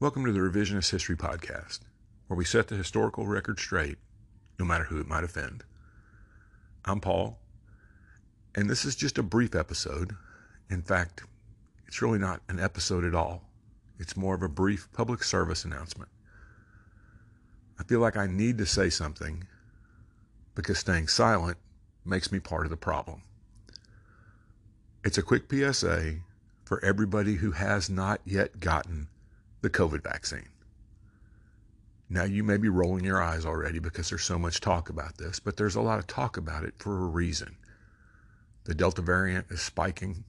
[0.00, 1.80] Welcome to the Revisionist History Podcast,
[2.26, 3.98] where we set the historical record straight,
[4.58, 5.62] no matter who it might offend.
[6.86, 7.38] I'm Paul,
[8.54, 10.16] and this is just a brief episode.
[10.70, 11.24] In fact,
[11.86, 13.42] it's really not an episode at all.
[13.98, 16.08] It's more of a brief public service announcement.
[17.78, 19.46] I feel like I need to say something
[20.54, 21.58] because staying silent
[22.06, 23.20] makes me part of the problem.
[25.04, 26.20] It's a quick PSA
[26.64, 29.09] for everybody who has not yet gotten
[29.60, 30.48] the COVID vaccine.
[32.08, 35.38] Now, you may be rolling your eyes already because there's so much talk about this,
[35.38, 37.56] but there's a lot of talk about it for a reason.
[38.64, 40.24] The Delta variant is spiking.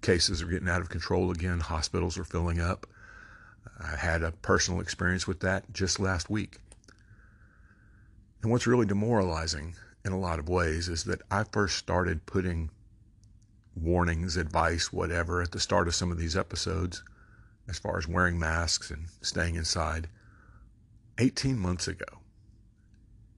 [0.00, 1.58] Cases are getting out of control again.
[1.58, 2.86] Hospitals are filling up.
[3.80, 6.58] I had a personal experience with that just last week.
[8.42, 12.70] And what's really demoralizing in a lot of ways is that I first started putting
[13.74, 17.02] warnings, advice, whatever, at the start of some of these episodes
[17.72, 20.06] as far as wearing masks and staying inside
[21.16, 22.04] 18 months ago.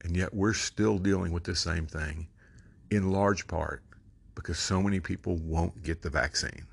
[0.02, 2.26] And yet we're still dealing with the same thing
[2.90, 3.84] in large part
[4.34, 6.66] because so many people won't get the vaccine.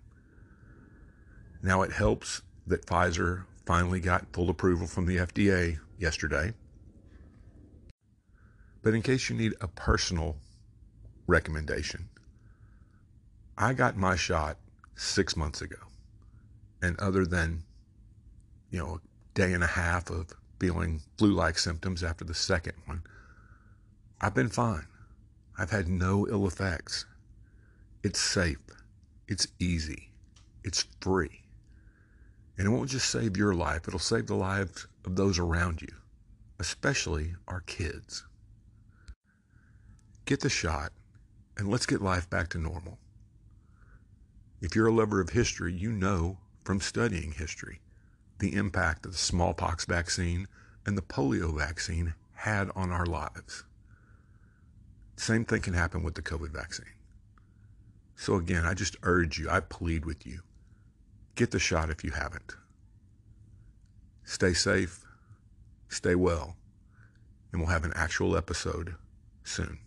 [1.62, 6.54] Now it helps that Pfizer finally got full approval from the FDA yesterday.
[8.82, 10.38] But in case you need a personal
[11.28, 12.10] recommendation,
[13.56, 14.58] I got my shot
[14.96, 15.78] six months ago
[16.82, 17.64] and other than,
[18.70, 19.00] you know, a
[19.34, 20.28] day and a half of
[20.60, 23.04] feeling flu like symptoms after the second one,
[24.20, 24.88] I've been fine.
[25.58, 27.06] I've had no ill effects.
[28.04, 28.58] It's safe.
[29.28, 30.12] It's easy.
[30.64, 31.42] It's free.
[32.58, 35.96] And it won't just save your life, it'll save the lives of those around you,
[36.60, 38.26] especially our kids.
[40.26, 40.92] Get the shot
[41.58, 43.00] and let's get life back to normal.
[44.62, 46.38] If you're a lover of history, you know
[46.72, 47.82] from studying history
[48.40, 50.48] the impact that the smallpox vaccine
[50.86, 53.66] and the polio vaccine had on our lives.
[55.18, 56.94] Same thing can happen with the COVID vaccine.
[58.16, 60.44] So, again, I just urge you, I plead with you
[61.36, 62.56] get the shot if you haven't.
[64.24, 65.04] Stay safe,
[65.90, 66.56] stay well,
[67.52, 68.96] and we'll have an actual episode
[69.44, 69.78] soon.